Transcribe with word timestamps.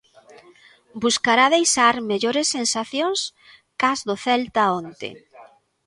Buscará 1.03 1.45
deixar 1.55 1.95
mellores 2.11 2.47
sensacións 2.57 3.19
cás 3.81 3.99
do 4.07 4.15
Celta 4.25 4.63
onte. 4.79 5.09